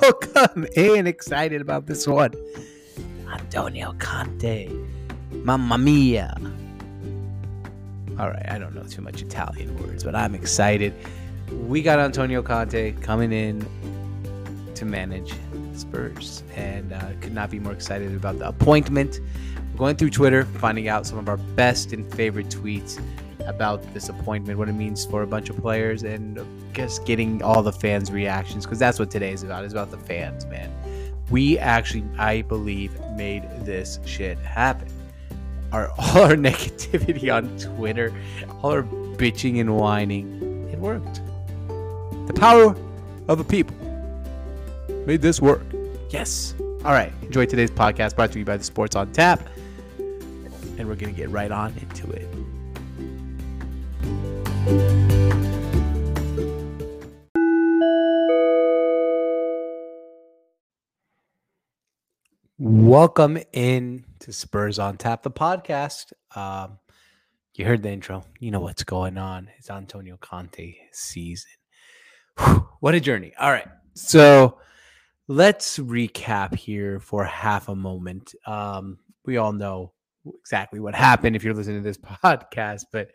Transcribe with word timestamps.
welcome 0.00 0.66
in. 0.76 1.06
Excited 1.06 1.60
about 1.60 1.86
this 1.86 2.06
one. 2.06 2.32
Antonio 3.32 3.94
Conte. 3.98 4.70
Mamma 5.30 5.78
mia. 5.78 6.36
All 8.18 8.30
right, 8.30 8.48
I 8.48 8.58
don't 8.58 8.74
know 8.74 8.82
too 8.84 9.02
much 9.02 9.22
Italian 9.22 9.76
words, 9.82 10.04
but 10.04 10.14
I'm 10.14 10.34
excited. 10.34 10.94
We 11.50 11.82
got 11.82 11.98
Antonio 11.98 12.42
Conte 12.42 12.92
coming 13.00 13.32
in 13.32 13.66
to 14.74 14.84
manage 14.84 15.34
Spurs, 15.74 16.42
and 16.54 16.92
uh, 16.92 17.10
could 17.20 17.34
not 17.34 17.50
be 17.50 17.58
more 17.58 17.72
excited 17.72 18.14
about 18.14 18.38
the 18.38 18.48
appointment. 18.48 19.20
We're 19.72 19.78
going 19.78 19.96
through 19.96 20.10
Twitter, 20.10 20.44
finding 20.44 20.88
out 20.88 21.06
some 21.06 21.18
of 21.18 21.28
our 21.28 21.38
best 21.38 21.92
and 21.92 22.12
favorite 22.14 22.48
tweets 22.48 23.02
about 23.46 23.82
this 23.94 24.08
appointment, 24.08 24.58
what 24.58 24.68
it 24.68 24.74
means 24.74 25.04
for 25.04 25.22
a 25.22 25.26
bunch 25.26 25.50
of 25.50 25.56
players, 25.58 26.02
and 26.02 26.40
just 26.72 27.04
getting 27.04 27.42
all 27.42 27.62
the 27.62 27.72
fans' 27.72 28.10
reactions 28.10 28.64
because 28.64 28.78
that's 28.78 28.98
what 28.98 29.10
today 29.10 29.32
is 29.32 29.42
about. 29.42 29.64
It's 29.64 29.74
about 29.74 29.90
the 29.90 29.98
fans, 29.98 30.46
man. 30.46 30.70
We 31.30 31.58
actually, 31.58 32.04
I 32.18 32.42
believe, 32.42 32.98
made 33.16 33.44
this 33.64 33.98
shit 34.04 34.38
happen. 34.38 34.88
Our 35.72 35.90
all 35.98 36.22
our 36.22 36.36
negativity 36.36 37.34
on 37.34 37.56
Twitter, 37.58 38.12
all 38.62 38.72
our 38.72 38.82
bitching 38.82 39.60
and 39.60 39.76
whining, 39.76 40.68
it 40.72 40.78
worked. 40.78 41.20
The 42.26 42.34
power 42.34 42.76
of 43.28 43.38
the 43.38 43.44
people 43.44 43.76
made 45.06 45.22
this 45.22 45.40
work. 45.40 45.62
Yes. 46.10 46.54
All 46.84 46.92
right. 46.92 47.12
Enjoy 47.22 47.46
today's 47.46 47.70
podcast 47.70 48.16
brought 48.16 48.32
to 48.32 48.38
you 48.38 48.44
by 48.44 48.56
the 48.56 48.64
Sports 48.64 48.96
on 48.96 49.12
Tap. 49.12 49.40
And 49.98 50.88
we're 50.88 50.96
going 50.96 51.14
to 51.14 51.20
get 51.20 51.30
right 51.30 51.50
on 51.50 51.74
into 51.78 52.10
it. 52.10 52.28
Welcome 62.64 63.38
in 63.52 64.04
to 64.20 64.32
Spurs 64.32 64.78
on 64.78 64.96
Tap, 64.96 65.22
the 65.24 65.30
podcast. 65.32 66.12
Um, 66.36 66.78
you 67.54 67.64
heard 67.64 67.82
the 67.82 67.90
intro. 67.90 68.24
You 68.38 68.50
know 68.52 68.60
what's 68.60 68.84
going 68.84 69.18
on. 69.18 69.50
It's 69.58 69.68
Antonio 69.68 70.16
Conte 70.20 70.76
season. 70.92 71.50
Whew, 72.38 72.68
what 72.80 72.94
a 72.94 73.00
journey. 73.00 73.32
All 73.40 73.50
right. 73.50 73.66
So 73.94 74.58
let's 75.26 75.78
recap 75.78 76.54
here 76.54 77.00
for 77.00 77.24
half 77.24 77.68
a 77.68 77.74
moment. 77.74 78.34
Um, 78.46 78.98
we 79.24 79.38
all 79.38 79.52
know 79.52 79.92
exactly 80.24 80.78
what 80.78 80.94
happened 80.94 81.34
if 81.34 81.42
you're 81.42 81.54
listening 81.54 81.82
to 81.82 81.82
this 81.82 81.98
podcast, 82.24 82.82
but 82.92 83.08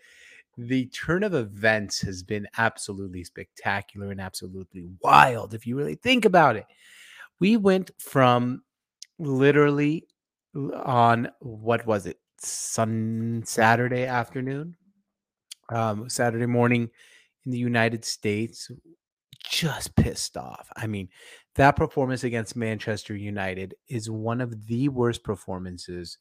the 0.57 0.87
turn 0.87 1.23
of 1.23 1.35
events 1.35 2.01
has 2.01 2.23
been 2.23 2.47
absolutely 2.57 3.23
spectacular 3.23 4.09
and 4.11 4.19
absolutely 4.19 4.87
wild 5.01 5.53
if 5.53 5.67
you 5.67 5.77
really 5.77 5.95
think 5.95 6.25
about 6.25 6.55
it. 6.55 6.65
We 7.39 7.57
went 7.57 7.91
from 7.99 8.63
literally 9.19 10.07
on 10.55 11.29
what 11.39 11.85
was 11.85 12.07
it? 12.07 12.19
Sun 12.39 13.43
Saturday 13.45 14.05
afternoon, 14.05 14.75
um, 15.69 16.09
Saturday 16.09 16.45
morning 16.45 16.89
in 17.45 17.51
the 17.51 17.57
United 17.57 18.05
States, 18.05 18.71
just 19.43 19.95
pissed 19.95 20.37
off. 20.37 20.69
I 20.75 20.87
mean, 20.87 21.09
that 21.55 21.75
performance 21.75 22.23
against 22.23 22.55
Manchester 22.55 23.15
United 23.15 23.75
is 23.87 24.09
one 24.09 24.41
of 24.41 24.67
the 24.67 24.89
worst 24.89 25.23
performances 25.23 26.17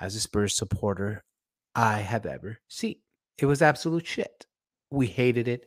as 0.00 0.16
a 0.16 0.20
Spurs 0.20 0.54
supporter 0.54 1.24
I 1.74 1.98
have 1.98 2.26
ever 2.26 2.60
seen. 2.68 2.96
It 3.38 3.46
was 3.46 3.62
absolute 3.62 4.06
shit. 4.06 4.46
We 4.90 5.06
hated 5.06 5.48
it. 5.48 5.66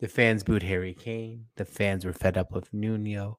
The 0.00 0.08
fans 0.08 0.44
booed 0.44 0.62
Harry 0.62 0.94
Kane. 0.94 1.46
The 1.56 1.64
fans 1.64 2.04
were 2.04 2.12
fed 2.12 2.36
up 2.36 2.52
with 2.52 2.72
Nuno. 2.72 3.38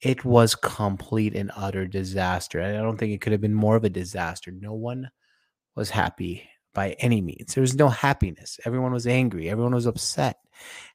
It 0.00 0.24
was 0.24 0.54
complete 0.54 1.34
and 1.34 1.52
utter 1.56 1.86
disaster. 1.86 2.60
I 2.60 2.72
don't 2.72 2.96
think 2.96 3.12
it 3.12 3.20
could 3.20 3.32
have 3.32 3.40
been 3.40 3.54
more 3.54 3.76
of 3.76 3.84
a 3.84 3.90
disaster. 3.90 4.50
No 4.50 4.74
one 4.74 5.10
was 5.76 5.90
happy 5.90 6.48
by 6.74 6.92
any 6.98 7.20
means. 7.20 7.54
There 7.54 7.62
was 7.62 7.76
no 7.76 7.88
happiness. 7.88 8.58
Everyone 8.64 8.92
was 8.92 9.06
angry. 9.06 9.48
Everyone 9.48 9.74
was 9.74 9.86
upset. 9.86 10.38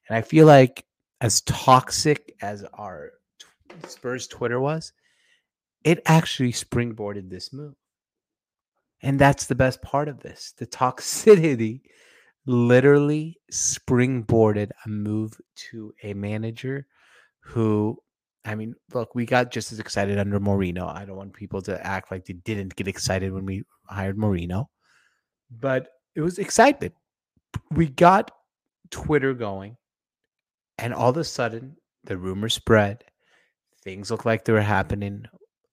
And 0.08 0.16
I 0.16 0.22
feel 0.22 0.46
like 0.46 0.84
as 1.20 1.40
toxic 1.42 2.34
as 2.42 2.64
our 2.74 3.12
Spurs 3.88 4.26
Twitter 4.26 4.60
was, 4.60 4.92
it 5.82 6.02
actually 6.06 6.52
springboarded 6.52 7.30
this 7.30 7.52
move. 7.52 7.74
And 9.02 9.18
that's 9.18 9.46
the 9.46 9.54
best 9.54 9.80
part 9.82 10.08
of 10.08 10.20
this. 10.20 10.52
The 10.58 10.66
toxicity 10.66 11.80
literally 12.46 13.38
springboarded 13.52 14.70
a 14.84 14.88
move 14.88 15.38
to 15.70 15.92
a 16.02 16.14
manager 16.14 16.86
who, 17.40 17.96
I 18.44 18.54
mean, 18.54 18.74
look, 18.92 19.14
we 19.14 19.26
got 19.26 19.50
just 19.50 19.72
as 19.72 19.78
excited 19.78 20.18
under 20.18 20.40
Mourinho. 20.40 20.88
I 20.88 21.04
don't 21.04 21.16
want 21.16 21.32
people 21.32 21.62
to 21.62 21.86
act 21.86 22.10
like 22.10 22.26
they 22.26 22.34
didn't 22.34 22.76
get 22.76 22.88
excited 22.88 23.32
when 23.32 23.46
we 23.46 23.64
hired 23.88 24.16
Mourinho, 24.16 24.66
but 25.50 25.88
it 26.14 26.20
was 26.20 26.38
excitement. 26.38 26.94
We 27.70 27.88
got 27.88 28.30
Twitter 28.90 29.34
going, 29.34 29.76
and 30.78 30.94
all 30.94 31.10
of 31.10 31.16
a 31.16 31.24
sudden, 31.24 31.76
the 32.04 32.16
rumor 32.16 32.48
spread. 32.48 33.04
Things 33.82 34.10
looked 34.10 34.26
like 34.26 34.44
they 34.44 34.52
were 34.52 34.60
happening 34.60 35.24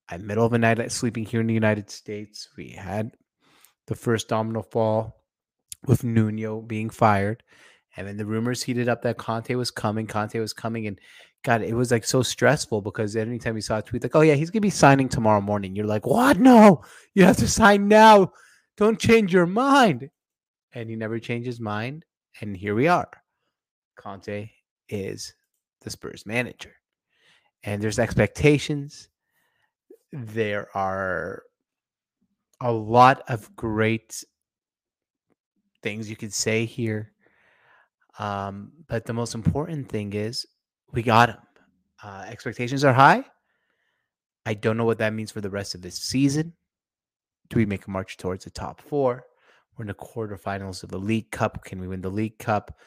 at 0.10 0.22
middle 0.22 0.46
of 0.46 0.52
the 0.52 0.58
night 0.58 0.92
sleeping 0.92 1.26
here 1.26 1.42
in 1.42 1.48
the 1.48 1.54
United 1.54 1.90
States. 1.90 2.50
We 2.58 2.70
had 2.70 3.12
the 3.88 3.96
first 3.96 4.28
domino 4.28 4.62
fall 4.62 5.24
with 5.86 6.04
Nuno 6.04 6.62
being 6.62 6.90
fired. 6.90 7.44
And 7.96 8.08
then 8.08 8.18
the 8.18 8.26
rumors 8.26 8.62
heated 8.62 8.90
up 8.90 9.02
that 9.02 9.18
Conte 9.18 9.54
was 9.56 9.72
coming. 9.72 10.06
Conte 10.06 10.40
was 10.40 10.54
coming. 10.54 10.88
And 10.88 11.00
God, 11.44 11.62
it 11.62 11.74
was 11.74 11.92
like 11.92 12.06
so 12.06 12.22
stressful 12.22 12.82
because 12.82 13.16
anytime 13.16 13.56
you 13.56 13.62
saw 13.62 13.80
a 13.80 13.82
tweet 13.82 14.04
like, 14.04 14.16
oh, 14.16 14.22
yeah, 14.22 14.36
he's 14.36 14.50
going 14.50 14.62
to 14.62 14.68
be 14.68 14.70
signing 14.70 15.10
tomorrow 15.10 15.42
morning, 15.42 15.76
you're 15.76 15.86
like, 15.86 16.06
what? 16.06 16.40
No, 16.40 16.84
you 17.16 17.24
have 17.24 17.38
to 17.38 17.48
sign 17.48 17.88
now. 17.88 18.32
Don't 18.76 19.00
change 19.00 19.34
your 19.34 19.48
mind. 19.48 20.10
And 20.74 20.90
he 20.90 20.96
never 20.96 21.20
changed 21.20 21.48
his 21.48 21.60
mind. 21.60 22.06
And 22.42 22.56
here 22.56 22.76
we 22.76 22.88
are. 22.88 23.10
Conte 23.96 24.50
is 24.90 25.34
the 25.82 25.90
Spurs 25.90 26.26
manager. 26.26 26.76
And 27.64 27.82
there's 27.82 28.00
expectations 28.00 29.10
there 30.12 30.70
are 30.76 31.44
a 32.62 32.72
lot 32.72 33.24
of 33.28 33.56
great 33.56 34.24
things 35.84 36.10
you 36.10 36.16
could 36.16 36.34
say 36.34 36.66
here. 36.66 37.12
Um, 38.20 38.72
but 38.88 39.06
the 39.06 39.14
most 39.14 39.36
important 39.36 39.90
thing 39.90 40.14
is 40.14 40.46
we 40.92 41.04
got 41.04 41.30
him. 41.30 41.38
Uh, 42.04 42.26
expectations 42.28 42.84
are 42.84 42.94
high. 42.94 43.24
I 44.46 44.54
don't 44.54 44.78
know 44.78 44.86
what 44.86 45.00
that 45.00 45.14
means 45.14 45.32
for 45.32 45.42
the 45.42 45.50
rest 45.50 45.76
of 45.76 45.82
this 45.82 46.00
season. 46.00 46.54
Do 47.50 47.58
we 47.58 47.66
make 47.66 47.86
a 47.86 47.92
march 47.92 48.18
towards 48.18 48.44
the 48.44 48.50
top 48.50 48.82
four? 48.82 49.26
We're 49.78 49.84
in 49.84 49.88
the 49.88 49.94
quarterfinals 49.94 50.84
of 50.84 50.90
the 50.90 50.98
League 50.98 51.32
Cup. 51.32 51.64
Can 51.64 51.80
we 51.80 51.88
win 51.88 52.02
the 52.02 52.10
League 52.10 52.40
Cup? 52.40 52.78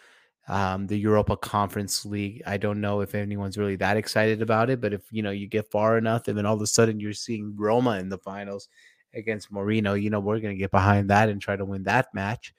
Um, 0.50 0.88
the 0.88 0.98
Europa 0.98 1.36
Conference 1.36 2.04
League. 2.04 2.42
I 2.44 2.56
don't 2.56 2.80
know 2.80 3.02
if 3.02 3.14
anyone's 3.14 3.56
really 3.56 3.76
that 3.76 3.96
excited 3.96 4.42
about 4.42 4.68
it, 4.68 4.80
but 4.80 4.92
if 4.92 5.02
you 5.12 5.22
know 5.22 5.30
you 5.30 5.46
get 5.46 5.70
far 5.70 5.96
enough, 5.96 6.26
and 6.26 6.36
then 6.36 6.44
all 6.44 6.56
of 6.56 6.60
a 6.60 6.66
sudden 6.66 6.98
you're 6.98 7.12
seeing 7.12 7.54
Roma 7.56 8.00
in 8.00 8.08
the 8.08 8.18
finals 8.18 8.68
against 9.14 9.52
Mourinho, 9.52 10.00
you 10.00 10.10
know 10.10 10.18
we're 10.18 10.40
going 10.40 10.54
to 10.54 10.58
get 10.58 10.72
behind 10.72 11.08
that 11.10 11.28
and 11.28 11.40
try 11.40 11.54
to 11.54 11.64
win 11.64 11.84
that 11.84 12.12
match. 12.14 12.52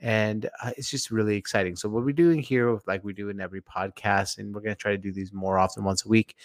And 0.00 0.50
uh, 0.62 0.72
it's 0.76 0.90
just 0.90 1.10
really 1.10 1.36
exciting. 1.36 1.76
So 1.76 1.88
what 1.88 2.04
we're 2.04 2.12
doing 2.12 2.40
here, 2.40 2.78
like 2.86 3.02
we 3.04 3.14
do 3.14 3.30
in 3.30 3.40
every 3.40 3.62
podcast, 3.62 4.36
and 4.36 4.54
we're 4.54 4.60
going 4.60 4.76
to 4.76 4.80
try 4.80 4.92
to 4.92 4.98
do 4.98 5.12
these 5.12 5.32
more 5.32 5.58
often, 5.58 5.82
once 5.82 6.04
a 6.04 6.08
week, 6.08 6.36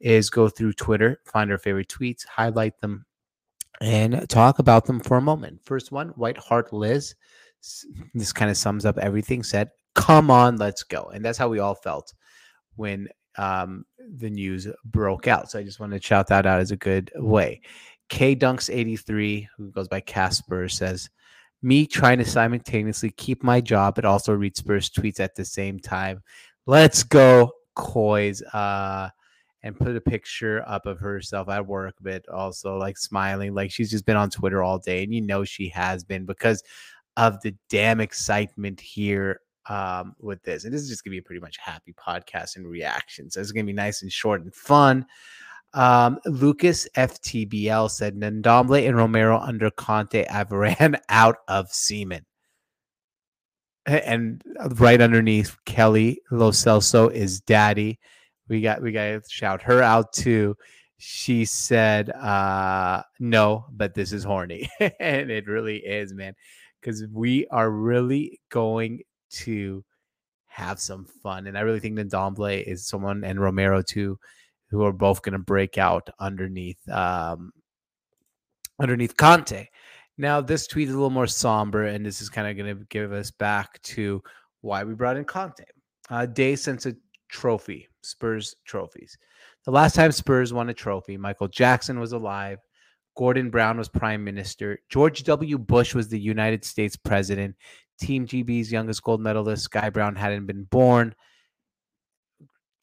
is 0.00 0.28
go 0.28 0.50
through 0.50 0.74
Twitter, 0.74 1.20
find 1.24 1.50
our 1.50 1.58
favorite 1.58 1.88
tweets, 1.88 2.26
highlight 2.26 2.78
them, 2.80 3.06
and 3.80 4.28
talk 4.28 4.58
about 4.58 4.84
them 4.84 5.00
for 5.00 5.16
a 5.16 5.22
moment. 5.22 5.60
First 5.64 5.92
one, 5.92 6.08
White 6.10 6.38
Heart 6.38 6.74
Liz. 6.74 7.14
This 8.12 8.32
kind 8.32 8.50
of 8.50 8.56
sums 8.56 8.84
up 8.84 8.98
everything 8.98 9.42
said 9.42 9.70
come 9.94 10.30
on, 10.30 10.56
let's 10.56 10.82
go. 10.82 11.10
And 11.14 11.24
that's 11.24 11.38
how 11.38 11.48
we 11.48 11.58
all 11.58 11.74
felt 11.74 12.12
when 12.76 13.08
um, 13.36 13.84
the 13.98 14.30
news 14.30 14.68
broke 14.84 15.26
out. 15.26 15.50
So 15.50 15.58
I 15.58 15.62
just 15.62 15.80
want 15.80 15.92
to 15.92 16.00
shout 16.00 16.28
that 16.28 16.46
out 16.46 16.60
as 16.60 16.70
a 16.70 16.76
good 16.76 17.10
way. 17.16 17.60
K 18.08 18.36
Dunks 18.36 18.72
83, 18.72 19.48
who 19.56 19.70
goes 19.70 19.88
by 19.88 20.00
Casper, 20.00 20.68
says, 20.68 21.08
Me 21.62 21.86
trying 21.86 22.18
to 22.18 22.24
simultaneously 22.24 23.10
keep 23.10 23.42
my 23.42 23.60
job 23.60 23.94
but 23.94 24.04
also 24.04 24.34
read 24.34 24.56
Spurs 24.56 24.90
tweets 24.90 25.20
at 25.20 25.34
the 25.34 25.44
same 25.44 25.78
time. 25.78 26.22
Let's 26.66 27.02
go, 27.02 27.52
Coys. 27.74 28.42
Uh, 28.42 29.10
and 29.64 29.78
put 29.78 29.94
a 29.94 30.00
picture 30.00 30.64
up 30.66 30.86
of 30.86 30.98
herself 30.98 31.48
at 31.48 31.66
work, 31.66 31.94
but 32.00 32.28
also 32.28 32.76
like 32.76 32.98
smiling, 32.98 33.54
like 33.54 33.70
she's 33.70 33.90
just 33.90 34.04
been 34.04 34.16
on 34.16 34.28
Twitter 34.28 34.62
all 34.62 34.78
day. 34.78 35.04
And 35.04 35.14
you 35.14 35.20
know 35.20 35.44
she 35.44 35.68
has 35.68 36.02
been 36.02 36.26
because 36.26 36.62
of 37.16 37.40
the 37.42 37.54
damn 37.68 38.00
excitement 38.00 38.80
here 38.80 39.40
um, 39.68 40.14
with 40.18 40.42
this. 40.42 40.64
And 40.64 40.72
this 40.72 40.82
is 40.82 40.88
just 40.88 41.04
gonna 41.04 41.12
be 41.12 41.18
a 41.18 41.22
pretty 41.22 41.40
much 41.40 41.56
happy 41.58 41.94
podcast 41.94 42.56
and 42.56 42.66
reactions. 42.66 43.34
So 43.34 43.40
it's 43.40 43.52
gonna 43.52 43.64
be 43.64 43.72
nice 43.72 44.02
and 44.02 44.12
short 44.12 44.42
and 44.42 44.54
fun. 44.54 45.06
Um, 45.74 46.18
Lucas 46.26 46.86
FTBL 46.96 47.90
said 47.90 48.14
Ndombele 48.14 48.86
and 48.86 48.96
Romero 48.96 49.38
under 49.38 49.70
Conte 49.70 50.26
have 50.28 50.52
ran 50.52 50.98
out 51.08 51.36
of 51.48 51.72
semen. 51.72 52.26
And 53.86 54.42
right 54.76 55.00
underneath 55.00 55.56
Kelly 55.64 56.20
Lo 56.30 56.50
Celso 56.52 57.10
is 57.10 57.40
daddy. 57.40 57.98
we 58.48 58.60
got 58.60 58.80
we 58.80 58.92
got 58.92 59.04
to 59.06 59.22
shout 59.28 59.62
her 59.62 59.82
out 59.82 60.12
too. 60.12 60.56
She 60.98 61.44
said, 61.46 62.10
uh, 62.10 63.02
"No, 63.18 63.64
but 63.72 63.94
this 63.94 64.12
is 64.12 64.22
horny," 64.22 64.70
and 65.00 65.32
it 65.32 65.48
really 65.48 65.78
is, 65.78 66.14
man, 66.14 66.34
because 66.80 67.04
we 67.10 67.48
are 67.48 67.68
really 67.68 68.40
going 68.50 69.00
to 69.32 69.84
have 70.46 70.78
some 70.78 71.06
fun, 71.22 71.46
and 71.46 71.56
I 71.56 71.62
really 71.62 71.80
think 71.80 71.98
Ndombele 71.98 72.62
is 72.62 72.86
someone 72.86 73.24
and 73.24 73.40
Romero 73.40 73.82
too, 73.82 74.18
who 74.70 74.84
are 74.84 74.92
both 74.92 75.22
going 75.22 75.32
to 75.32 75.38
break 75.38 75.78
out 75.78 76.08
underneath 76.18 76.86
um, 76.88 77.52
underneath 78.80 79.16
Conte. 79.16 79.66
Now, 80.18 80.40
this 80.40 80.66
tweet 80.66 80.88
is 80.88 80.94
a 80.94 80.96
little 80.96 81.10
more 81.10 81.26
somber, 81.26 81.84
and 81.84 82.04
this 82.04 82.20
is 82.20 82.28
kind 82.28 82.48
of 82.48 82.56
going 82.56 82.76
to 82.76 82.84
give 82.90 83.12
us 83.12 83.30
back 83.30 83.80
to 83.82 84.22
why 84.60 84.84
we 84.84 84.94
brought 84.94 85.16
in 85.16 85.24
Conte. 85.24 85.64
Uh, 86.10 86.26
Day 86.26 86.54
since 86.54 86.84
a 86.86 86.94
trophy, 87.28 87.88
Spurs 88.02 88.54
trophies. 88.66 89.16
The 89.64 89.70
last 89.70 89.94
time 89.94 90.12
Spurs 90.12 90.52
won 90.52 90.68
a 90.68 90.74
trophy, 90.74 91.16
Michael 91.16 91.48
Jackson 91.48 91.98
was 91.98 92.12
alive. 92.12 92.58
Gordon 93.16 93.50
Brown 93.50 93.78
was 93.78 93.88
prime 93.88 94.24
minister. 94.24 94.78
George 94.88 95.22
W. 95.24 95.58
Bush 95.58 95.94
was 95.94 96.08
the 96.08 96.18
United 96.18 96.64
States 96.64 96.96
president. 96.96 97.54
Team 98.02 98.26
GB's 98.26 98.72
youngest 98.72 99.02
gold 99.02 99.20
medalist, 99.20 99.64
Sky 99.64 99.90
Brown, 99.90 100.16
hadn't 100.16 100.46
been 100.46 100.64
born. 100.64 101.14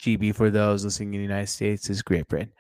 GB, 0.02 0.34
for 0.34 0.50
those 0.50 0.86
listening 0.86 1.14
in 1.14 1.20
the 1.20 1.28
United 1.28 1.48
States, 1.48 1.90
is 1.90 2.02
Great 2.02 2.28
Britain 2.28 2.52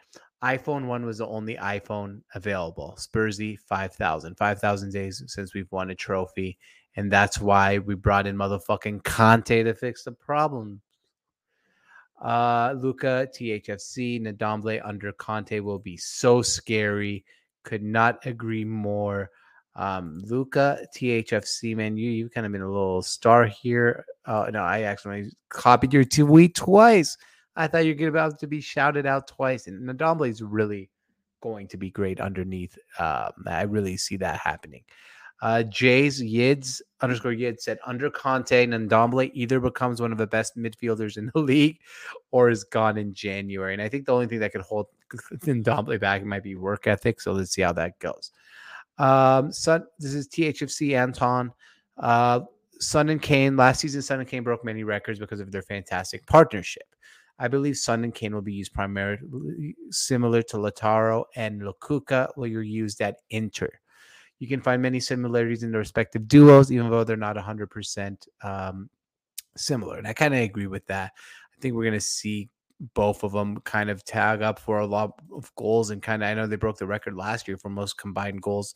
iPhone 0.43 0.85
1 0.85 1.05
was 1.05 1.17
the 1.17 1.27
only 1.27 1.55
iPhone 1.55 2.21
available. 2.33 2.97
Spursy 2.97 3.59
5,000. 3.59 4.37
5,000 4.37 4.91
days 4.93 5.23
since 5.27 5.53
we've 5.53 5.71
won 5.71 5.89
a 5.89 5.95
trophy. 5.95 6.57
And 6.95 7.11
that's 7.11 7.39
why 7.39 7.79
we 7.79 7.95
brought 7.95 8.25
in 8.27 8.37
motherfucking 8.37 9.03
Conte 9.03 9.63
to 9.63 9.73
fix 9.73 10.03
the 10.03 10.13
problem. 10.13 10.81
Uh, 12.21 12.73
Luca, 12.77 13.27
THFC, 13.33 14.21
Ndombele 14.21 14.81
under 14.83 15.11
Conte 15.13 15.59
will 15.59 15.79
be 15.79 15.97
so 15.97 16.41
scary. 16.41 17.25
Could 17.63 17.83
not 17.83 18.25
agree 18.25 18.65
more. 18.65 19.29
Um, 19.79 20.21
Luca, 20.25 20.85
THFC, 20.93 21.73
man, 21.73 21.95
you, 21.95 22.11
you've 22.11 22.33
kind 22.33 22.45
of 22.45 22.51
been 22.51 22.61
a 22.61 22.67
little 22.67 23.01
star 23.01 23.45
here. 23.45 24.05
Uh, 24.25 24.49
no, 24.51 24.61
I 24.61 24.81
actually 24.81 25.31
copied 25.47 25.93
your 25.93 26.03
tweet 26.03 26.53
twice. 26.53 27.17
I 27.55 27.67
thought 27.67 27.85
you're 27.85 28.09
about 28.09 28.39
to 28.39 28.47
be 28.47 28.59
shouted 28.59 29.05
out 29.05 29.29
twice. 29.29 29.67
And 29.67 29.89
Ndombele 29.89 30.29
is 30.29 30.41
really 30.43 30.89
going 31.41 31.69
to 31.69 31.77
be 31.77 31.91
great 31.91 32.19
underneath. 32.19 32.77
Um, 32.99 33.31
I 33.47 33.61
really 33.61 33.95
see 33.95 34.17
that 34.17 34.41
happening. 34.41 34.83
Uh, 35.41 35.63
Jay's 35.63 36.21
Yids 36.21 36.81
underscore 36.99 37.31
Yid 37.31 37.61
said 37.61 37.79
under 37.85 38.09
Conte, 38.09 38.67
Ndombele 38.67 39.31
either 39.33 39.61
becomes 39.61 40.01
one 40.01 40.11
of 40.11 40.17
the 40.17 40.27
best 40.27 40.57
midfielders 40.57 41.15
in 41.15 41.31
the 41.33 41.39
league 41.41 41.79
or 42.31 42.49
is 42.49 42.65
gone 42.65 42.97
in 42.97 43.13
January. 43.13 43.71
And 43.71 43.81
I 43.81 43.87
think 43.87 44.05
the 44.05 44.13
only 44.13 44.27
thing 44.27 44.39
that 44.39 44.51
could 44.51 44.59
hold 44.59 44.87
Ndombele 45.35 46.01
back 46.01 46.25
might 46.25 46.43
be 46.43 46.55
work 46.55 46.85
ethic. 46.85 47.21
So 47.21 47.31
let's 47.31 47.51
see 47.51 47.61
how 47.61 47.71
that 47.71 47.97
goes. 47.99 48.33
Um, 48.99 49.51
Son, 49.51 49.85
this 49.97 50.13
is 50.13 50.27
THFC 50.27 50.95
Anton. 50.95 51.51
Uh, 51.97 52.41
Son 52.79 53.09
and 53.09 53.21
Kane. 53.21 53.57
Last 53.57 53.79
season, 53.79 54.01
Son 54.01 54.19
and 54.19 54.27
Kane 54.29 54.43
broke 54.43 54.63
many 54.63 54.83
records 54.83 55.19
because 55.19 55.39
of 55.39 55.51
their 55.51 55.61
fantastic 55.61 56.25
partnership. 56.27 56.83
I 57.39 57.47
believe 57.47 57.77
Son 57.77 58.03
and 58.03 58.13
Kane 58.13 58.35
will 58.35 58.41
be 58.41 58.53
used 58.53 58.73
primarily 58.73 59.75
similar 59.91 60.41
to 60.43 60.57
Lautaro 60.57 61.23
and 61.35 61.61
Lukaku, 61.61 62.27
where 62.35 62.49
you're 62.49 62.61
used 62.61 63.01
at 63.01 63.17
Inter. 63.29 63.69
You 64.39 64.47
can 64.47 64.61
find 64.61 64.81
many 64.81 64.99
similarities 64.99 65.63
in 65.63 65.71
the 65.71 65.77
respective 65.77 66.27
duos, 66.27 66.71
even 66.71 66.89
though 66.89 67.03
they're 67.03 67.17
not 67.17 67.37
100% 67.37 68.27
um, 68.43 68.89
similar. 69.55 69.97
And 69.97 70.07
I 70.07 70.13
kind 70.13 70.33
of 70.33 70.41
agree 70.41 70.67
with 70.67 70.85
that. 70.87 71.11
I 71.15 71.61
think 71.61 71.75
we're 71.75 71.83
going 71.83 71.93
to 71.93 72.01
see 72.01 72.49
both 72.93 73.23
of 73.23 73.33
them 73.33 73.57
kind 73.61 73.89
of 73.89 74.03
tag 74.05 74.41
up 74.41 74.59
for 74.59 74.79
a 74.79 74.85
lot 74.85 75.13
of 75.33 75.53
goals 75.55 75.89
and 75.89 76.01
kind 76.01 76.23
of, 76.23 76.29
I 76.29 76.33
know 76.33 76.47
they 76.47 76.55
broke 76.55 76.77
the 76.77 76.87
record 76.87 77.15
last 77.15 77.47
year 77.47 77.57
for 77.57 77.69
most 77.69 77.97
combined 77.97 78.41
goals 78.41 78.73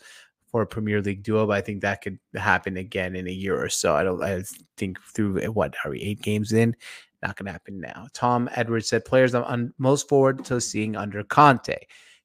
for 0.54 0.62
a 0.62 0.68
Premier 0.68 1.02
League 1.02 1.24
duo, 1.24 1.48
but 1.48 1.58
I 1.58 1.62
think 1.62 1.82
that 1.82 2.02
could 2.02 2.20
happen 2.36 2.78
again 2.78 3.16
in 3.16 3.28
a 3.28 3.32
year 3.32 3.60
or 3.60 3.70
so. 3.70 3.96
I 3.96 4.04
don't, 4.04 4.22
I 4.22 4.44
think 4.78 5.02
through 5.02 5.40
eh, 5.42 5.48
what 5.48 5.74
are 5.84 5.92
we 5.92 6.02
eight 6.02 6.22
games 6.22 6.54
in? 6.54 6.76
Not 7.22 7.38
to 7.38 7.46
happen 7.46 7.80
now. 7.80 8.08
Tom 8.14 8.50
Edwards 8.56 8.90
said 8.90 9.06
players 9.06 9.34
I'm 9.34 9.74
most 9.78 10.10
forward 10.10 10.44
to 10.46 10.60
seeing 10.60 10.96
under 10.96 11.24
Conte. 11.24 11.76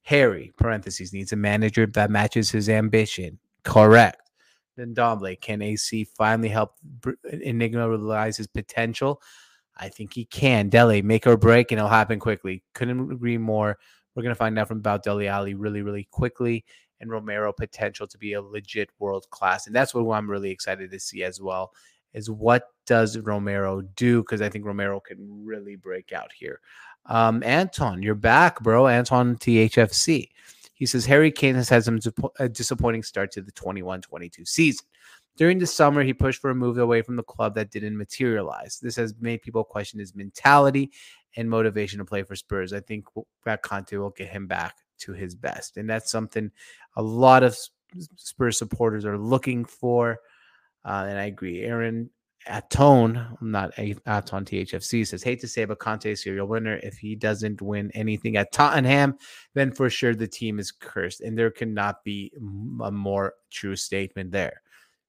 Harry, 0.03 0.51
parentheses, 0.57 1.13
needs 1.13 1.31
a 1.31 1.37
manager 1.37 1.85
that 1.85 2.11
matches 2.11 2.51
his 2.51 2.69
ambition. 2.69 3.39
Correct. 3.63 4.29
Then 4.75 4.93
Ndombele, 4.93 5.39
can 5.39 5.61
AC 5.61 6.03
finally 6.03 6.49
help 6.49 6.75
Enigma 7.31 7.89
realize 7.89 8.37
his 8.37 8.47
potential? 8.47 9.21
I 9.79 9.89
think 9.89 10.13
he 10.13 10.25
can. 10.25 10.69
Dele, 10.69 11.01
make 11.01 11.25
or 11.25 11.37
break, 11.37 11.71
and 11.71 11.79
it'll 11.79 11.89
happen 11.89 12.19
quickly. 12.19 12.63
Couldn't 12.73 13.11
agree 13.11 13.37
more. 13.37 13.77
We're 14.13 14.23
going 14.23 14.35
to 14.35 14.39
find 14.39 14.57
out 14.59 14.67
from 14.67 14.79
about 14.79 15.03
Dele 15.03 15.27
Alli 15.27 15.53
really, 15.53 15.81
really 15.81 16.07
quickly. 16.11 16.65
And 16.99 17.09
Romero 17.09 17.53
potential 17.53 18.07
to 18.07 18.17
be 18.17 18.33
a 18.33 18.41
legit 18.41 18.89
world 18.99 19.25
class. 19.29 19.67
And 19.67 19.75
that's 19.75 19.93
what 19.93 20.03
I'm 20.13 20.29
really 20.29 20.51
excited 20.51 20.91
to 20.91 20.99
see 20.99 21.23
as 21.23 21.39
well 21.39 21.71
is 22.13 22.29
what 22.29 22.63
does 22.85 23.17
Romero 23.17 23.81
do? 23.81 24.21
Because 24.21 24.41
I 24.41 24.49
think 24.49 24.65
Romero 24.65 24.99
can 24.99 25.17
really 25.45 25.75
break 25.75 26.11
out 26.11 26.31
here. 26.33 26.59
Um, 27.05 27.41
Anton, 27.43 28.03
you're 28.03 28.15
back, 28.15 28.59
bro. 28.61 28.87
Anton 28.87 29.37
THFC. 29.37 30.29
He 30.73 30.85
says 30.85 31.05
Harry 31.05 31.31
Kane 31.31 31.55
has 31.55 31.69
had 31.69 31.83
some 31.83 31.99
disappointing 32.51 33.03
start 33.03 33.31
to 33.33 33.41
the 33.41 33.51
21 33.51 34.01
22 34.01 34.45
season. 34.45 34.85
During 35.39 35.57
the 35.57 35.67
summer, 35.67 36.03
he 36.03 36.13
pushed 36.13 36.41
for 36.41 36.49
a 36.49 36.55
move 36.55 36.77
away 36.79 37.01
from 37.01 37.15
the 37.15 37.23
club 37.23 37.55
that 37.55 37.71
didn't 37.71 37.97
materialize. 37.97 38.77
This 38.77 38.97
has 38.97 39.15
made 39.21 39.41
people 39.41 39.63
question 39.63 39.97
his 39.97 40.13
mentality 40.13 40.91
and 41.37 41.49
motivation 41.49 41.99
to 41.99 42.03
play 42.03 42.23
for 42.23 42.35
Spurs. 42.35 42.73
I 42.73 42.81
think 42.81 43.05
that 43.45 43.63
Conte 43.63 43.95
will 43.95 44.09
get 44.09 44.27
him 44.27 44.47
back 44.47 44.75
to 44.97 45.13
his 45.13 45.35
best. 45.35 45.77
And 45.77 45.89
that's 45.89 46.11
something 46.11 46.51
a 46.97 47.01
lot 47.01 47.43
of 47.43 47.57
Spurs 48.17 48.59
supporters 48.59 49.05
are 49.05 49.17
looking 49.17 49.63
for. 49.63 50.19
Uh, 50.83 51.05
and 51.07 51.17
I 51.17 51.27
agree. 51.27 51.63
Aaron 51.63 52.09
Atone, 52.45 53.37
not 53.39 53.71
Aton 53.77 54.43
THFC, 54.43 55.07
says, 55.07 55.23
hate 55.23 55.39
to 55.39 55.47
say, 55.47 55.63
but 55.63 55.79
Conte 55.79 56.11
is 56.11 56.21
serial 56.21 56.47
winner. 56.47 56.81
If 56.83 56.97
he 56.97 57.15
doesn't 57.15 57.61
win 57.61 57.91
anything 57.93 58.35
at 58.35 58.51
Tottenham, 58.51 59.15
then 59.53 59.71
for 59.71 59.89
sure 59.89 60.15
the 60.15 60.27
team 60.27 60.59
is 60.59 60.73
cursed. 60.73 61.21
And 61.21 61.37
there 61.37 61.49
cannot 61.49 62.03
be 62.03 62.33
a 62.83 62.91
more 62.91 63.35
true 63.49 63.77
statement 63.77 64.31
there. 64.31 64.63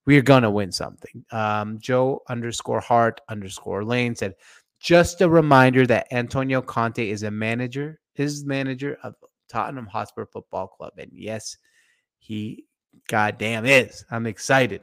We 0.06 0.16
are 0.16 0.22
going 0.22 0.42
to 0.42 0.50
win 0.50 0.72
something. 0.72 1.24
Um, 1.30 1.78
Joe 1.78 2.22
underscore 2.28 2.80
Hart 2.80 3.20
underscore 3.28 3.84
Lane 3.84 4.14
said, 4.14 4.34
just 4.80 5.20
a 5.20 5.28
reminder 5.28 5.86
that 5.86 6.08
Antonio 6.10 6.62
Conte 6.62 7.06
is 7.06 7.22
a 7.22 7.30
manager, 7.30 8.00
his 8.14 8.44
manager 8.44 8.96
of 9.02 9.14
Tottenham 9.48 9.86
Hotspur 9.86 10.24
Football 10.26 10.68
Club. 10.68 10.94
And 10.96 11.10
yes, 11.12 11.58
he 12.18 12.64
goddamn 13.08 13.66
is. 13.66 14.04
I'm 14.10 14.26
excited. 14.26 14.80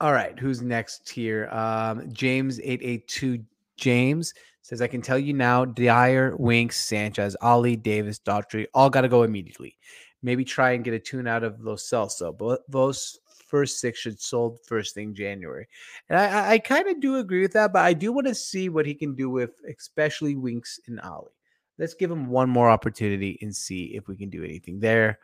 All 0.00 0.12
right, 0.12 0.36
who's 0.38 0.62
next 0.62 1.08
here? 1.08 1.48
Um, 1.50 2.10
James 2.12 2.58
eight 2.64 2.80
eight 2.82 3.06
two 3.06 3.44
James 3.76 4.34
says 4.62 4.82
I 4.82 4.88
can 4.88 5.02
tell 5.02 5.18
you 5.18 5.32
now. 5.32 5.64
Dier, 5.64 6.34
Winks, 6.36 6.80
Sanchez, 6.80 7.36
Alli, 7.42 7.76
Davies, 7.76 8.18
Doherty, 8.18 8.66
all 8.74 8.90
got 8.90 9.02
to 9.02 9.08
go 9.08 9.22
immediately. 9.22 9.76
Maybe 10.22 10.44
try 10.44 10.72
and 10.72 10.82
get 10.82 10.94
a 10.94 10.98
tune 10.98 11.26
out 11.26 11.44
of 11.44 11.60
Lo 11.60 11.76
Celso, 11.76 12.36
but 12.36 12.60
those 12.68 13.19
first 13.50 13.80
six 13.80 13.98
should 13.98 14.20
sold 14.20 14.58
first 14.66 14.94
thing 14.94 15.14
January. 15.14 15.68
And 16.08 16.18
I, 16.18 16.52
I 16.52 16.58
kind 16.58 16.88
of 16.88 17.00
do 17.00 17.16
agree 17.16 17.42
with 17.42 17.52
that, 17.52 17.72
but 17.72 17.84
I 17.84 17.92
do 17.92 18.12
want 18.12 18.26
to 18.28 18.34
see 18.34 18.68
what 18.68 18.86
he 18.86 18.94
can 18.94 19.14
do 19.14 19.28
with 19.28 19.50
especially 19.68 20.36
Winks 20.36 20.78
and 20.86 21.00
Alli. 21.00 21.32
Let's 21.78 21.94
give 21.94 22.10
him 22.10 22.28
one 22.28 22.48
more 22.48 22.70
opportunity 22.70 23.38
and 23.42 23.54
see 23.54 23.94
if 23.94 24.06
we 24.06 24.16
can 24.16 24.30
do 24.30 24.44
anything 24.44 24.80
there. 24.80 25.18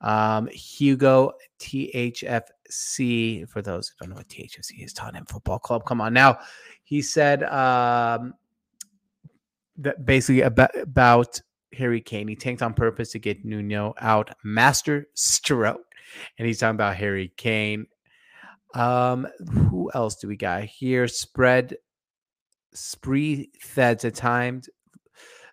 Um, 0.00 0.46
Hugo 0.48 1.32
THFC, 1.58 3.48
for 3.48 3.62
those 3.62 3.88
who 3.88 3.94
don't 4.00 4.10
know 4.10 4.16
what 4.16 4.28
THFC 4.28 4.84
is, 4.84 4.92
Tottenham 4.92 5.26
Football 5.26 5.58
Club. 5.58 5.84
Come 5.84 6.00
on 6.00 6.12
now. 6.12 6.38
He 6.84 7.02
said 7.02 7.42
um, 7.44 8.34
that 9.76 10.06
basically 10.06 10.42
about, 10.42 10.70
about 10.76 11.40
Harry 11.72 12.00
Kane. 12.00 12.28
He 12.28 12.36
tanked 12.36 12.62
on 12.62 12.74
purpose 12.74 13.12
to 13.12 13.18
get 13.18 13.44
Nuno 13.44 13.94
out. 14.00 14.30
Master 14.44 15.08
stroke. 15.14 15.87
And 16.38 16.46
he's 16.46 16.58
talking 16.58 16.76
about 16.76 16.96
Harry 16.96 17.32
Kane. 17.36 17.86
Um, 18.74 19.26
who 19.50 19.90
else 19.94 20.16
do 20.16 20.28
we 20.28 20.36
got 20.36 20.64
here? 20.64 21.08
Spread 21.08 21.76
spree 22.74 23.50
feds 23.60 24.04
at 24.04 24.14
times. 24.14 24.68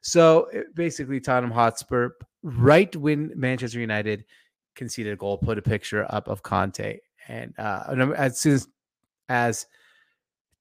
So 0.02 0.50
basically, 0.76 1.20
Tottenham 1.20 1.52
Hotspur 1.52 2.10
right 2.44 2.96
when 2.96 3.32
Manchester 3.36 3.80
United 3.80 4.24
conceded 4.76 5.14
a 5.14 5.16
goal, 5.16 5.38
put 5.38 5.58
a 5.58 5.62
picture 5.62 6.06
up 6.10 6.28
of 6.28 6.44
Conte, 6.44 7.00
and 7.28 7.54
uh, 7.58 8.12
as 8.16 8.40
soon 8.40 8.54
as, 8.54 8.68
as 9.30 9.66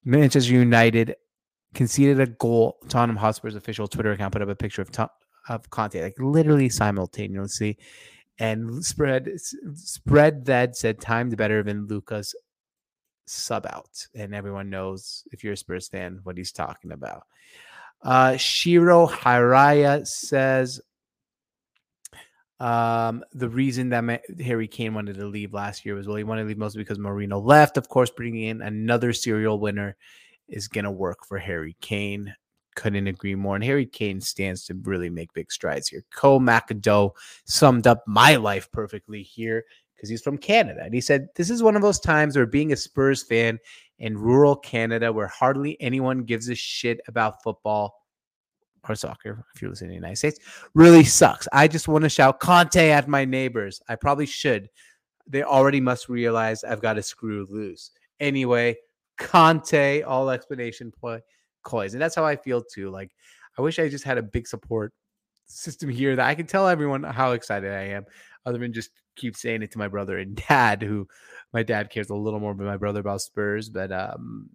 Manchester 0.05 0.53
United 0.53 1.17
conceded 1.75 2.21
a 2.21 2.27
goal, 2.27 2.79
Tottenham 2.89 3.17
Hotspur's 3.17 3.57
official 3.57 3.87
Twitter 3.87 4.13
account 4.13 4.33
put 4.33 4.41
up 4.41 4.49
a 4.49 4.57
picture 4.57 4.81
of 4.81 4.91
Tom, 4.91 5.09
of 5.49 5.69
Conte, 5.69 6.01
like 6.01 6.15
literally 6.19 6.71
simultaneously, 6.71 7.77
and 8.39 8.85
spread 8.85 9.31
spread 9.75 10.45
that 10.47 10.77
said 10.77 11.01
time 11.01 11.27
timed 11.27 11.37
better 11.37 11.63
than 11.63 11.87
Lucas 11.87 12.35
sub 13.27 13.67
out, 13.67 14.07
and 14.15 14.35
everyone 14.35 14.71
knows 14.71 15.25
if 15.33 15.43
you're 15.43 15.55
a 15.55 15.57
Spurs 15.57 15.89
fan 15.89 16.21
what 16.25 16.37
he's 16.37 16.53
talking 16.53 16.93
about. 16.93 17.25
Uh, 18.03 18.37
Shiro 18.37 19.07
Hiraya 19.07 20.07
says 20.07 20.81
um, 22.61 23.25
the 23.33 23.49
reason 23.49 23.91
that 23.91 24.05
Ma- 24.05 24.45
Harry 24.45 24.69
Kane 24.69 24.95
wanted 24.95 25.17
to 25.17 25.27
leave 25.27 25.53
last 25.53 25.85
year 25.85 25.95
was 25.95 26.07
well, 26.07 26.17
he 26.17 26.25
wanted 26.25 26.43
to 26.43 26.49
leave 26.49 26.59
mostly 26.59 26.83
because 26.83 26.99
Mourinho 26.99 27.43
left. 27.43 27.77
Of 27.77 27.89
course, 27.89 28.11
bringing 28.11 28.45
in 28.45 28.63
another 28.63 29.13
serial 29.13 29.59
winner 29.59 29.97
is 30.49 30.69
going 30.69 30.85
to 30.85 30.91
work 30.91 31.27
for 31.27 31.39
Harry 31.39 31.77
Kane. 31.81 32.35
Couldn't 32.75 33.07
agree 33.07 33.35
more. 33.35 33.55
And 33.55 33.65
Harry 33.65 33.87
Kane 33.87 34.21
stands 34.21 34.65
to 34.67 34.75
really 34.83 35.11
make 35.11 35.33
big 35.33 35.53
strides 35.53 35.89
here. 35.89 36.05
Cole 36.15 36.41
McAdoe 36.41 37.13
summed 37.45 37.87
up 37.87 38.03
my 38.07 38.37
life 38.37 38.71
perfectly 38.73 39.23
here 39.23 39.65
because 39.95 40.09
he's 40.09 40.23
from 40.23 40.39
Canada. 40.39 40.83
And 40.83 40.93
he 40.93 41.01
said, 41.01 41.29
This 41.37 41.51
is 41.51 41.63
one 41.63 41.77
of 41.77 41.83
those 41.83 42.01
times 42.01 42.37
where 42.37 42.47
being 42.47 42.73
a 42.73 42.77
Spurs 42.77 43.23
fan 43.23 43.59
in 43.99 44.19
rural 44.19 44.57
Canada, 44.57 45.13
where 45.13 45.29
hardly 45.29 45.81
anyone 45.81 46.25
gives 46.25 46.49
a 46.49 46.55
shit 46.55 47.01
about 47.07 47.43
football 47.43 48.03
or 48.89 48.95
soccer, 48.95 49.45
if 49.55 49.63
you're 49.63 49.71
listening 49.71 49.91
in 49.91 49.93
the 49.93 50.07
United 50.07 50.17
States, 50.17 50.41
really 50.75 51.05
sucks. 51.05 51.49
I 51.53 51.69
just 51.69 51.89
want 51.89 52.03
to 52.05 52.11
shout 52.11 52.41
Conte 52.41 52.91
at 52.91 53.09
my 53.09 53.25
neighbors. 53.25 53.81
I 53.89 53.95
probably 53.95 54.27
should. 54.27 54.69
They 55.27 55.43
already 55.43 55.81
must 55.81 56.09
realize 56.09 56.65
I've 56.65 56.83
got 56.83 56.95
to 56.95 57.03
screw 57.03 57.47
loose. 57.49 57.93
Anyway, 58.21 58.77
Conte, 59.17 60.03
all 60.03 60.29
explanation 60.29 60.93
play 60.93 61.23
coys. 61.65 61.95
And 61.95 62.03
that's 62.03 62.15
how 62.15 62.25
I 62.25 62.37
feel 62.37 62.63
too. 62.63 62.91
Like, 62.91 63.11
I 63.59 63.63
wish 63.63 63.79
I 63.79 63.89
just 63.89 64.05
had 64.05 64.19
a 64.19 64.23
big 64.23 64.47
support 64.47 64.93
system 65.47 65.89
here 65.89 66.17
that 66.17 66.27
I 66.27 66.35
can 66.35 66.47
tell 66.47 66.69
everyone 66.69 67.03
how 67.03 67.33
excited 67.33 67.73
I 67.73 67.89
am, 67.89 68.05
other 68.47 68.59
than 68.59 68.73
just 68.73 68.91
keep 69.17 69.37
saying 69.37 69.63
it 69.63 69.71
to 69.73 69.79
my 69.79 69.89
brother 69.89 70.19
and 70.19 70.37
dad, 70.49 70.83
who 70.83 71.07
my 71.53 71.63
dad 71.63 71.91
cares 71.91 72.11
a 72.11 72.15
little 72.15 72.41
more 72.41 72.55
than 72.55 72.67
my 72.67 72.77
brother 72.77 73.01
about 73.01 73.23
Spurs, 73.23 73.69
but 73.69 73.93
um, 73.93 74.49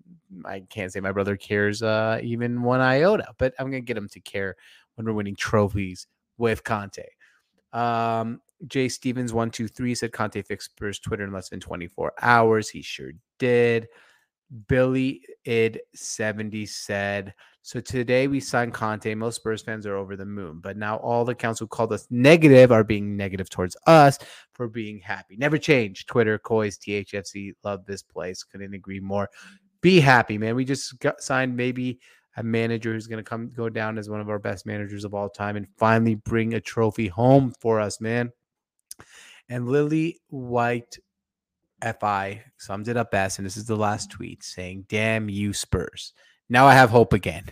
I 0.46 0.62
can't 0.70 0.92
say 0.92 1.00
my 1.00 1.12
brother 1.12 1.38
cares 1.38 1.82
uh, 1.82 2.20
even 2.22 2.62
one 2.62 2.82
iota. 2.82 3.34
But 3.38 3.54
I'm 3.58 3.68
gonna 3.68 3.82
get 3.82 3.98
him 3.98 4.10
to 4.10 4.20
care 4.20 4.56
when 4.96 5.06
we're 5.06 5.14
winning 5.14 5.36
trophies 5.36 6.08
with 6.38 6.64
Conte. 6.64 7.06
Um, 7.72 8.42
Jay 8.68 8.90
Stevens 8.90 9.32
one 9.34 9.50
two 9.50 9.68
three 9.68 9.96
said 9.96 10.12
Conte 10.12 10.42
fixed 10.42 10.72
Spurs 10.72 11.00
Twitter 11.00 11.24
in 11.24 11.32
less 11.32 11.50
than 11.50 11.60
24 11.60 12.14
hours. 12.22 12.70
He 12.70 12.82
sure 12.82 13.12
did. 13.38 13.88
Billy 14.68 15.22
Id 15.46 15.80
70 15.94 16.66
said, 16.66 17.34
So 17.62 17.80
today 17.80 18.28
we 18.28 18.40
signed 18.40 18.74
Conte. 18.74 19.14
Most 19.14 19.36
Spurs 19.36 19.62
fans 19.62 19.86
are 19.86 19.96
over 19.96 20.16
the 20.16 20.26
moon, 20.26 20.60
but 20.62 20.78
now 20.78 20.98
all 20.98 21.26
the 21.26 21.34
accounts 21.34 21.60
who 21.60 21.68
called 21.68 21.94
us 21.94 22.08
negative 22.10 22.72
are 22.72 22.84
being 22.84 23.16
negative 23.16 23.50
towards 23.50 23.78
us 23.86 24.18
for 24.54 24.68
being 24.68 25.00
happy. 25.00 25.38
Never 25.38 25.58
change. 25.58 26.06
Twitter, 26.06 26.40
Coys, 26.40 26.78
THFC, 26.78 27.54
love 27.64 27.86
this 27.86 28.02
place. 28.02 28.44
Couldn't 28.44 28.74
agree 28.74 29.00
more. 29.00 29.30
Be 29.82 30.00
happy, 30.00 30.38
man. 30.38 30.56
We 30.56 30.66
just 30.66 31.00
got 31.00 31.22
signed 31.22 31.56
maybe 31.56 32.00
a 32.38 32.44
manager 32.44 32.94
who's 32.94 33.08
going 33.08 33.24
to 33.24 33.30
come 33.30 33.50
go 33.50 33.70
down 33.70 33.98
as 33.98 34.10
one 34.10 34.22
of 34.22 34.30
our 34.30 34.40
best 34.40 34.66
managers 34.66 35.04
of 35.04 35.14
all 35.14 35.30
time 35.30 35.56
and 35.56 35.68
finally 35.78 36.16
bring 36.16 36.54
a 36.54 36.62
trophy 36.62 37.08
home 37.08 37.54
for 37.60 37.80
us, 37.80 38.02
man. 38.02 38.32
And 39.50 39.68
Lily 39.68 40.20
White 40.28 40.98
FI 41.82 42.44
summed 42.58 42.88
it 42.88 42.98
up 42.98 43.12
best, 43.12 43.40
and 43.40 43.46
this 43.46 43.58
is 43.58 43.66
the 43.66 43.76
last 43.76 44.12
tweet 44.12 44.44
saying, 44.44 44.86
Damn 44.90 45.30
you, 45.30 45.54
Spurs. 45.54 46.14
Now 46.50 46.66
I 46.66 46.74
have 46.74 46.90
hope 46.90 47.14
again. 47.14 47.46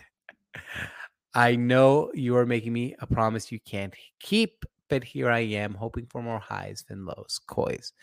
I 1.34 1.56
know 1.56 2.12
you 2.14 2.36
are 2.38 2.46
making 2.46 2.74
me 2.74 2.96
a 3.00 3.08
promise 3.08 3.52
you 3.52 3.60
can't 3.60 3.94
keep, 4.20 4.66
but 4.90 5.04
here 5.04 5.30
I 5.30 5.40
am 5.40 5.74
hoping 5.76 6.08
for 6.08 6.22
more 6.22 6.40
highs 6.40 6.84
than 6.88 7.06
lows, 7.06 7.40
coys. 7.46 7.94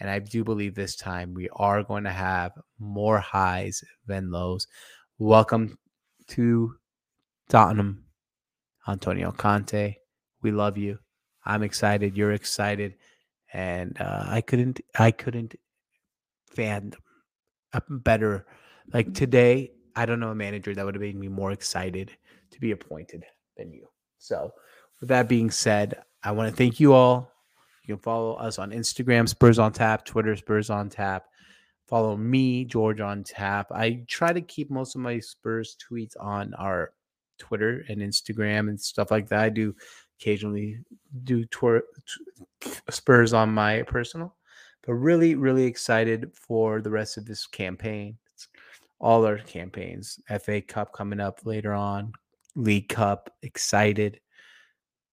And 0.00 0.08
I 0.08 0.20
do 0.20 0.44
believe 0.44 0.74
this 0.74 0.96
time 0.96 1.34
we 1.34 1.48
are 1.50 1.82
going 1.82 2.04
to 2.04 2.10
have 2.10 2.52
more 2.78 3.18
highs 3.18 3.82
than 4.06 4.30
lows. 4.30 4.66
Welcome 5.18 5.78
to 6.28 6.76
Tottenham, 7.48 8.04
Antonio 8.86 9.32
Conte. 9.32 9.96
We 10.40 10.50
love 10.52 10.78
you. 10.78 10.98
I'm 11.44 11.62
excited. 11.62 12.16
You're 12.16 12.32
excited. 12.32 12.94
And 13.52 14.00
uh, 14.00 14.24
I 14.28 14.40
couldn't, 14.40 14.80
I 14.98 15.10
couldn't 15.10 15.56
fandom 16.58 16.98
a 17.72 17.78
uh, 17.78 17.80
better. 17.88 18.46
Like 18.92 19.06
mm-hmm. 19.06 19.12
today 19.14 19.72
i 19.96 20.06
don't 20.06 20.20
know 20.20 20.30
a 20.30 20.34
manager 20.34 20.74
that 20.74 20.84
would 20.84 20.94
have 20.94 21.02
made 21.02 21.18
me 21.18 21.28
more 21.28 21.50
excited 21.52 22.12
to 22.50 22.60
be 22.60 22.70
appointed 22.70 23.24
than 23.56 23.72
you. 23.72 23.88
So 24.18 24.52
with 25.00 25.08
that 25.08 25.28
being 25.28 25.50
said 25.50 26.02
i 26.22 26.32
want 26.32 26.50
to 26.50 26.56
thank 26.56 26.80
you 26.80 26.92
all. 26.92 27.32
You 27.84 27.94
can 27.94 28.02
follow 28.02 28.34
us 28.34 28.58
on 28.58 28.70
instagram 28.70 29.28
spurs 29.28 29.58
on 29.58 29.72
tap 29.72 30.04
twitter 30.04 30.36
spurs 30.36 30.70
on 30.70 30.88
tap. 30.88 31.26
Follow 31.86 32.16
me 32.16 32.64
george 32.64 33.00
on 33.00 33.24
tap. 33.24 33.70
I 33.72 34.04
try 34.08 34.32
to 34.32 34.40
keep 34.40 34.70
most 34.70 34.94
of 34.94 35.00
my 35.00 35.20
spurs 35.20 35.76
tweets 35.90 36.14
on 36.20 36.54
our 36.54 36.92
twitter 37.38 37.84
and 37.88 38.00
instagram 38.00 38.68
and 38.68 38.80
stuff 38.80 39.10
like 39.10 39.28
that. 39.28 39.40
I 39.40 39.48
do 39.48 39.74
occasionally 40.20 40.80
do 41.24 41.44
tour, 41.46 41.82
spurs 42.90 43.32
on 43.32 43.50
my 43.50 43.82
personal 43.82 44.34
but 44.88 44.94
really, 44.94 45.34
really 45.34 45.64
excited 45.64 46.30
for 46.32 46.80
the 46.80 46.88
rest 46.88 47.18
of 47.18 47.26
this 47.26 47.46
campaign. 47.46 48.16
It's 48.32 48.48
all 48.98 49.26
our 49.26 49.36
campaigns, 49.36 50.18
FA 50.40 50.62
Cup 50.62 50.94
coming 50.94 51.20
up 51.20 51.44
later 51.44 51.74
on, 51.74 52.14
League 52.56 52.88
Cup, 52.88 53.30
excited. 53.42 54.18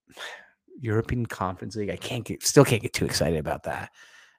European 0.80 1.26
Conference 1.26 1.76
League, 1.76 1.90
I 1.90 1.98
can't 1.98 2.24
get, 2.24 2.42
still 2.46 2.64
can't 2.64 2.82
get 2.82 2.94
too 2.94 3.04
excited 3.04 3.38
about 3.38 3.64
that. 3.64 3.92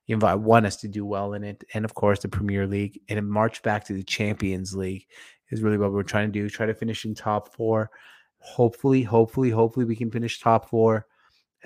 You 0.06 0.16
know, 0.16 0.26
I 0.26 0.34
want 0.34 0.64
us 0.64 0.76
to 0.76 0.88
do 0.88 1.04
well 1.04 1.34
in 1.34 1.44
it, 1.44 1.64
and 1.74 1.84
of 1.84 1.92
course 1.92 2.20
the 2.20 2.28
Premier 2.28 2.66
League, 2.66 2.98
and 3.10 3.18
in 3.18 3.28
march 3.28 3.62
back 3.62 3.84
to 3.84 3.92
the 3.92 4.02
Champions 4.02 4.74
League 4.74 5.06
is 5.50 5.62
really 5.62 5.76
what 5.76 5.92
we're 5.92 6.02
trying 6.02 6.32
to 6.32 6.40
do. 6.40 6.48
Try 6.48 6.64
to 6.64 6.74
finish 6.74 7.04
in 7.04 7.14
top 7.14 7.54
four. 7.54 7.90
Hopefully, 8.38 9.02
hopefully, 9.02 9.50
hopefully 9.50 9.84
we 9.84 9.96
can 9.96 10.10
finish 10.10 10.40
top 10.40 10.70
four. 10.70 11.06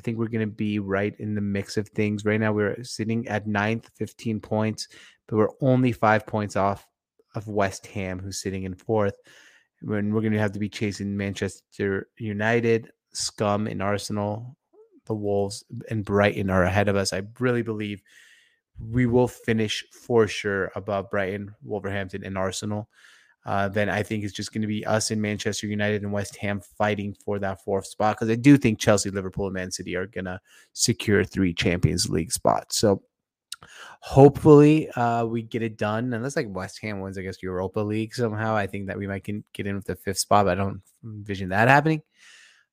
I 0.00 0.02
think 0.02 0.16
we're 0.16 0.28
going 0.28 0.48
to 0.48 0.54
be 0.54 0.78
right 0.78 1.14
in 1.18 1.34
the 1.34 1.42
mix 1.42 1.76
of 1.76 1.86
things. 1.90 2.24
Right 2.24 2.40
now, 2.40 2.54
we're 2.54 2.82
sitting 2.82 3.28
at 3.28 3.46
ninth, 3.46 3.90
15 3.96 4.40
points, 4.40 4.88
but 5.28 5.36
we're 5.36 5.50
only 5.60 5.92
five 5.92 6.26
points 6.26 6.56
off 6.56 6.86
of 7.34 7.48
West 7.48 7.86
Ham, 7.88 8.18
who's 8.18 8.40
sitting 8.40 8.62
in 8.62 8.74
fourth. 8.74 9.16
When 9.82 10.14
we're 10.14 10.22
going 10.22 10.32
to 10.32 10.38
have 10.38 10.52
to 10.52 10.58
be 10.58 10.70
chasing 10.70 11.18
Manchester 11.18 12.08
United, 12.16 12.90
Scum, 13.12 13.66
and 13.66 13.82
Arsenal, 13.82 14.56
the 15.04 15.12
Wolves, 15.12 15.64
and 15.90 16.02
Brighton 16.02 16.48
are 16.48 16.62
ahead 16.62 16.88
of 16.88 16.96
us. 16.96 17.12
I 17.12 17.20
really 17.38 17.60
believe 17.60 18.00
we 18.80 19.04
will 19.04 19.28
finish 19.28 19.84
for 19.92 20.26
sure 20.26 20.72
above 20.74 21.10
Brighton, 21.10 21.54
Wolverhampton, 21.62 22.24
and 22.24 22.38
Arsenal 22.38 22.88
uh, 23.46 23.68
then 23.68 23.88
I 23.88 24.02
think 24.02 24.24
it's 24.24 24.34
just 24.34 24.52
going 24.52 24.62
to 24.62 24.68
be 24.68 24.84
us 24.84 25.10
in 25.10 25.20
Manchester 25.20 25.66
United 25.66 26.02
and 26.02 26.12
West 26.12 26.36
Ham 26.36 26.60
fighting 26.76 27.14
for 27.24 27.38
that 27.38 27.62
fourth 27.64 27.86
spot 27.86 28.16
because 28.16 28.30
I 28.30 28.34
do 28.34 28.58
think 28.58 28.78
Chelsea, 28.78 29.10
Liverpool, 29.10 29.46
and 29.46 29.54
Man 29.54 29.70
City 29.70 29.96
are 29.96 30.06
going 30.06 30.26
to 30.26 30.40
secure 30.74 31.24
three 31.24 31.54
Champions 31.54 32.10
League 32.10 32.32
spots. 32.32 32.76
So 32.76 33.02
hopefully 34.00 34.90
uh, 34.90 35.24
we 35.24 35.42
get 35.42 35.62
it 35.62 35.78
done. 35.78 36.12
Unless 36.12 36.36
like 36.36 36.48
West 36.50 36.80
Ham 36.82 37.00
wins, 37.00 37.16
I 37.16 37.22
guess 37.22 37.42
Europa 37.42 37.80
League 37.80 38.14
somehow. 38.14 38.54
I 38.54 38.66
think 38.66 38.88
that 38.88 38.98
we 38.98 39.06
might 39.06 39.24
can 39.24 39.42
get 39.54 39.66
in 39.66 39.74
with 39.74 39.86
the 39.86 39.96
fifth 39.96 40.18
spot, 40.18 40.44
but 40.44 40.52
I 40.52 40.62
don't 40.62 40.82
envision 41.02 41.48
that 41.48 41.68
happening. 41.68 42.02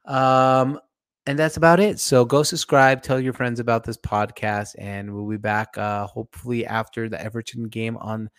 Um, 0.06 0.80
and 1.26 1.38
that's 1.38 1.58
about 1.58 1.80
it. 1.80 2.00
So 2.00 2.24
go 2.24 2.44
subscribe, 2.44 3.04
tell 3.04 3.20
your 3.20 3.34
friends 3.34 3.60
about 3.60 3.84
this 3.84 3.98
podcast, 3.98 4.76
and 4.78 5.14
we'll 5.14 5.28
be 5.28 5.38
back 5.38 5.78
uh, 5.78 6.08
hopefully 6.08 6.66
after 6.66 7.10
the 7.10 7.22
Everton 7.22 7.68
game 7.68 7.98
on 7.98 8.30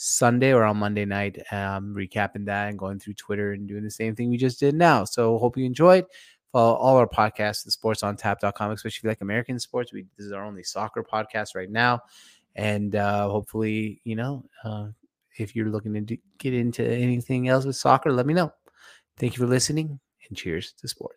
Sunday 0.00 0.52
or 0.52 0.62
on 0.62 0.76
Monday 0.76 1.04
night, 1.04 1.38
um, 1.50 1.92
recapping 1.92 2.46
that 2.46 2.68
and 2.68 2.78
going 2.78 3.00
through 3.00 3.14
Twitter 3.14 3.52
and 3.52 3.66
doing 3.66 3.82
the 3.82 3.90
same 3.90 4.14
thing 4.14 4.30
we 4.30 4.36
just 4.36 4.60
did 4.60 4.74
now. 4.74 5.04
So 5.04 5.38
hope 5.38 5.56
you 5.56 5.64
enjoyed. 5.64 6.06
Follow 6.52 6.74
all 6.74 6.96
our 6.96 7.08
podcasts, 7.08 7.64
the 7.64 7.72
sportsontap.com, 7.72 8.70
especially 8.70 8.96
if 8.96 9.02
you 9.02 9.08
like 9.10 9.20
American 9.20 9.58
sports. 9.58 9.92
We 9.92 10.06
this 10.16 10.24
is 10.24 10.32
our 10.32 10.44
only 10.44 10.62
soccer 10.62 11.02
podcast 11.02 11.56
right 11.56 11.70
now. 11.70 12.00
And 12.54 12.94
uh, 12.94 13.28
hopefully, 13.28 14.00
you 14.04 14.14
know, 14.14 14.44
uh, 14.64 14.88
if 15.36 15.56
you're 15.56 15.68
looking 15.68 15.94
to 15.94 16.00
do, 16.00 16.16
get 16.38 16.54
into 16.54 16.86
anything 16.86 17.48
else 17.48 17.64
with 17.64 17.76
soccer, 17.76 18.12
let 18.12 18.24
me 18.24 18.34
know. 18.34 18.52
Thank 19.18 19.34
you 19.34 19.38
for 19.40 19.50
listening 19.50 19.98
and 20.28 20.38
cheers 20.38 20.72
to 20.80 20.88
sport. 20.88 21.16